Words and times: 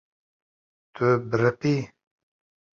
Tu 0.95 1.07
biriqî. 1.29 1.75